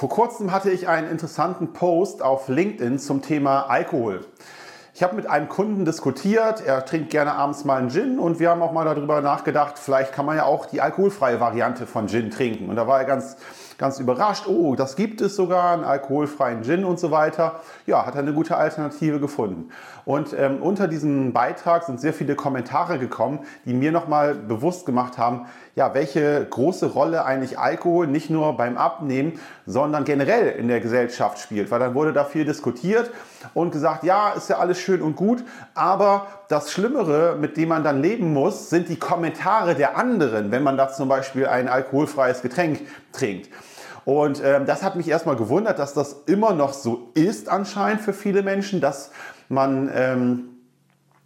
[0.00, 4.24] Vor kurzem hatte ich einen interessanten Post auf LinkedIn zum Thema Alkohol.
[4.94, 8.48] Ich habe mit einem Kunden diskutiert, er trinkt gerne abends mal einen Gin und wir
[8.48, 12.30] haben auch mal darüber nachgedacht, vielleicht kann man ja auch die alkoholfreie Variante von Gin
[12.30, 12.70] trinken.
[12.70, 13.36] Und da war er ganz,
[13.80, 17.60] ganz überrascht, oh, das gibt es sogar, einen alkoholfreien Gin und so weiter.
[17.86, 19.70] Ja, hat er eine gute Alternative gefunden.
[20.04, 25.16] Und ähm, unter diesem Beitrag sind sehr viele Kommentare gekommen, die mir nochmal bewusst gemacht
[25.16, 30.80] haben, ja, welche große Rolle eigentlich Alkohol nicht nur beim Abnehmen, sondern generell in der
[30.80, 31.70] Gesellschaft spielt.
[31.70, 33.10] Weil dann wurde da viel diskutiert
[33.54, 35.42] und gesagt, ja, ist ja alles schön und gut,
[35.74, 40.62] aber das Schlimmere, mit dem man dann leben muss, sind die Kommentare der anderen, wenn
[40.62, 42.80] man da zum Beispiel ein alkoholfreies Getränk
[43.12, 43.48] trinkt.
[44.04, 48.12] Und ähm, das hat mich erstmal gewundert, dass das immer noch so ist anscheinend für
[48.12, 49.10] viele Menschen, dass
[49.48, 50.50] man ähm,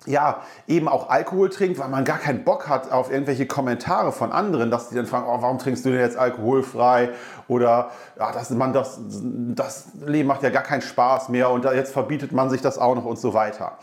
[0.06, 4.32] ja, eben auch Alkohol trinkt, weil man gar keinen Bock hat auf irgendwelche Kommentare von
[4.32, 7.10] anderen, dass die dann fragen, oh, warum trinkst du denn jetzt alkoholfrei?
[7.48, 11.92] Oder ja, das, man, das, das Leben macht ja gar keinen Spaß mehr und jetzt
[11.92, 13.78] verbietet man sich das auch noch und so weiter.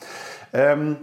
[0.53, 0.97] Ähm,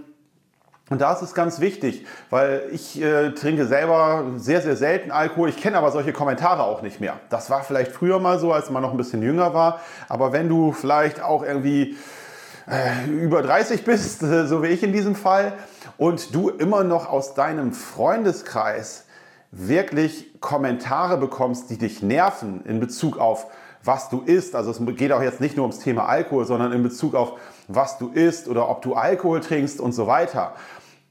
[0.91, 5.51] und da ist es ganz wichtig, weil ich äh, trinke selber sehr, sehr selten Alkohol.
[5.51, 7.21] Ich kenne aber solche Kommentare auch nicht mehr.
[7.29, 9.81] Das war vielleicht früher mal so, als man noch ein bisschen jünger war.
[10.09, 11.97] Aber wenn du vielleicht auch irgendwie
[12.67, 15.53] äh, über 30 bist, äh, so wie ich in diesem Fall,
[15.99, 19.05] und du immer noch aus deinem Freundeskreis
[19.51, 23.47] wirklich Kommentare bekommst, die dich nerven in Bezug auf
[23.85, 24.55] was du isst.
[24.55, 27.35] Also es geht auch jetzt nicht nur ums Thema Alkohol, sondern in Bezug auf
[27.69, 30.55] was du isst oder ob du Alkohol trinkst und so weiter.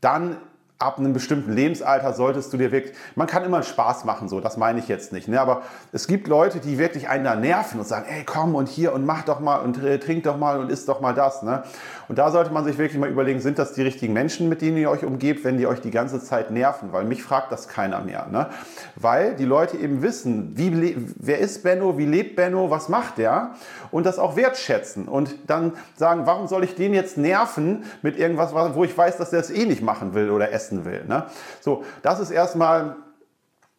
[0.01, 0.37] Dann
[0.79, 4.57] ab einem bestimmten Lebensalter solltest du dir wirklich, man kann immer Spaß machen, so, das
[4.57, 5.41] meine ich jetzt nicht, ne?
[5.41, 8.93] aber es gibt Leute, die wirklich einen da nerven und sagen, ey, komm und hier
[8.93, 11.41] und mach doch mal und äh, trink doch mal und isst doch mal das.
[11.41, 11.63] Ne?
[12.07, 14.77] Und da sollte man sich wirklich mal überlegen, sind das die richtigen Menschen, mit denen
[14.77, 18.01] ihr euch umgebt, wenn die euch die ganze Zeit nerven, weil mich fragt das keiner
[18.01, 18.27] mehr.
[18.31, 18.47] Ne?
[18.95, 23.55] Weil die Leute eben wissen, wie, wer ist Benno, wie lebt Benno, was macht der
[23.89, 28.53] und das auch wertschätzen und dann sagen, warum soll ich den jetzt nerven mit irgendwas,
[28.53, 31.05] wo ich weiß, dass der es eh nicht machen will oder essen essen will.
[31.07, 31.25] Ne?
[31.61, 32.97] So, das ist erstmal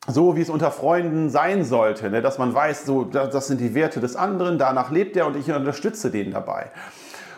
[0.07, 2.23] so, wie es unter Freunden sein sollte, ne?
[2.23, 5.51] dass man weiß, so, das sind die Werte des anderen, danach lebt er und ich
[5.53, 6.71] unterstütze den dabei.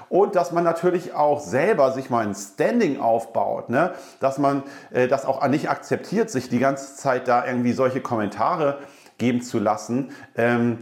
[0.09, 3.93] Und dass man natürlich auch selber sich mal ein Standing aufbaut, ne?
[4.21, 8.79] dass man äh, das auch nicht akzeptiert, sich die ganze Zeit da irgendwie solche Kommentare
[9.19, 10.11] geben zu lassen.
[10.37, 10.79] Ähm,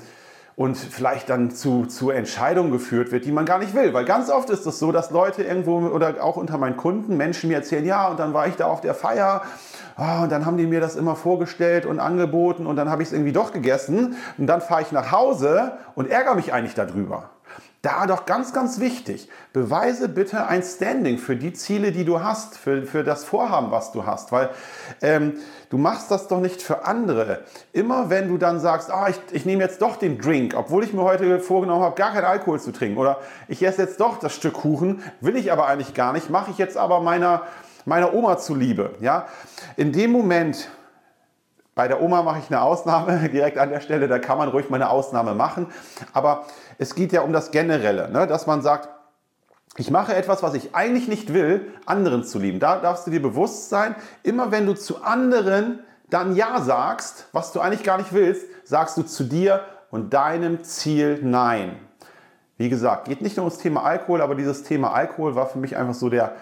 [0.58, 3.94] und vielleicht dann zu, zu Entscheidungen geführt wird, die man gar nicht will.
[3.94, 7.48] Weil ganz oft ist es so, dass Leute irgendwo oder auch unter meinen Kunden Menschen
[7.48, 9.42] mir erzählen, ja, und dann war ich da auf der Feier
[9.96, 13.08] oh, und dann haben die mir das immer vorgestellt und angeboten und dann habe ich
[13.10, 17.30] es irgendwie doch gegessen und dann fahre ich nach Hause und ärgere mich eigentlich darüber.
[17.88, 22.58] Da doch ganz, ganz wichtig, beweise bitte ein Standing für die Ziele, die du hast,
[22.58, 24.50] für, für das Vorhaben, was du hast, weil
[25.00, 25.38] ähm,
[25.70, 27.44] du machst das doch nicht für andere.
[27.72, 30.92] Immer wenn du dann sagst, ah, ich, ich nehme jetzt doch den Drink, obwohl ich
[30.92, 34.34] mir heute vorgenommen habe, gar keinen Alkohol zu trinken, oder ich esse jetzt doch das
[34.34, 37.44] Stück Kuchen, will ich aber eigentlich gar nicht, mache ich jetzt aber meiner,
[37.86, 38.96] meiner Oma zuliebe.
[39.00, 39.28] Ja?
[39.78, 40.68] In dem Moment,
[41.78, 44.68] bei der Oma mache ich eine Ausnahme direkt an der Stelle, da kann man ruhig
[44.68, 45.68] mal eine Ausnahme machen.
[46.12, 46.44] Aber
[46.76, 48.26] es geht ja um das Generelle, ne?
[48.26, 48.88] dass man sagt,
[49.76, 52.58] ich mache etwas, was ich eigentlich nicht will, anderen zu lieben.
[52.58, 53.94] Da darfst du dir bewusst sein,
[54.24, 55.78] immer wenn du zu anderen
[56.10, 59.60] dann Ja sagst, was du eigentlich gar nicht willst, sagst du zu dir
[59.92, 61.76] und deinem Ziel Nein.
[62.56, 65.76] Wie gesagt, geht nicht nur ums Thema Alkohol, aber dieses Thema Alkohol war für mich
[65.76, 66.32] einfach so der,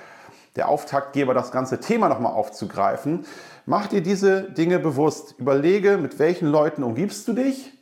[0.56, 3.25] der Auftaktgeber, das ganze Thema nochmal aufzugreifen.
[3.67, 5.34] Mach dir diese Dinge bewusst.
[5.39, 7.72] Überlege, mit welchen Leuten umgibst du dich.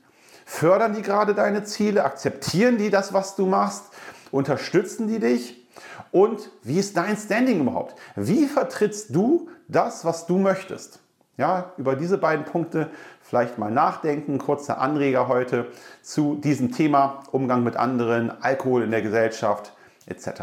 [0.45, 2.05] Fördern die gerade deine Ziele?
[2.05, 3.85] Akzeptieren die das, was du machst?
[4.31, 5.65] Unterstützen die dich?
[6.11, 7.95] Und wie ist dein Standing überhaupt?
[8.15, 11.01] Wie vertrittst du das, was du möchtest?
[11.37, 14.39] Ja, über diese beiden Punkte vielleicht mal nachdenken.
[14.39, 15.67] Kurzer Anreger heute
[16.03, 19.73] zu diesem Thema Umgang mit anderen, Alkohol in der Gesellschaft
[20.07, 20.43] etc.